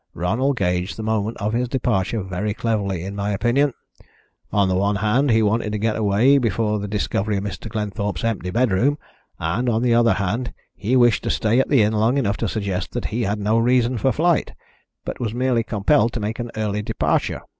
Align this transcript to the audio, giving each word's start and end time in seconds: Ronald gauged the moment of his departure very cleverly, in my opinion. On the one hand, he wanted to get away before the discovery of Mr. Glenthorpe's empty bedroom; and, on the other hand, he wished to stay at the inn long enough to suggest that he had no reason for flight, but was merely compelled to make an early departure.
Ronald 0.15 0.57
gauged 0.57 0.97
the 0.97 1.03
moment 1.03 1.37
of 1.37 1.53
his 1.53 1.69
departure 1.69 2.23
very 2.23 2.55
cleverly, 2.55 3.03
in 3.03 3.15
my 3.15 3.29
opinion. 3.29 3.75
On 4.51 4.67
the 4.67 4.73
one 4.73 4.95
hand, 4.95 5.29
he 5.29 5.43
wanted 5.43 5.73
to 5.73 5.77
get 5.77 5.95
away 5.95 6.39
before 6.39 6.79
the 6.79 6.87
discovery 6.87 7.37
of 7.37 7.43
Mr. 7.43 7.69
Glenthorpe's 7.69 8.23
empty 8.23 8.49
bedroom; 8.49 8.97
and, 9.37 9.69
on 9.69 9.83
the 9.83 9.93
other 9.93 10.13
hand, 10.13 10.55
he 10.73 10.95
wished 10.95 11.21
to 11.25 11.29
stay 11.29 11.59
at 11.59 11.69
the 11.69 11.83
inn 11.83 11.93
long 11.93 12.17
enough 12.17 12.37
to 12.37 12.49
suggest 12.49 12.93
that 12.93 13.05
he 13.13 13.21
had 13.25 13.37
no 13.39 13.59
reason 13.59 13.99
for 13.99 14.11
flight, 14.11 14.53
but 15.05 15.19
was 15.21 15.35
merely 15.35 15.61
compelled 15.63 16.13
to 16.13 16.19
make 16.19 16.39
an 16.39 16.49
early 16.57 16.81
departure. 16.81 17.43